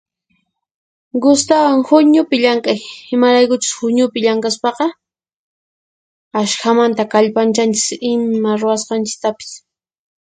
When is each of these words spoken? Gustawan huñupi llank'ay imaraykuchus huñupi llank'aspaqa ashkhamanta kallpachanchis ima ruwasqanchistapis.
Gustawan 1.23 1.79
huñupi 1.87 2.35
llank'ay 2.43 2.79
imaraykuchus 3.13 3.73
huñupi 3.79 4.19
llank'aspaqa 4.25 4.85
ashkhamanta 6.41 7.03
kallpachanchis 7.13 7.87
ima 8.11 8.51
ruwasqanchistapis. 8.61 9.51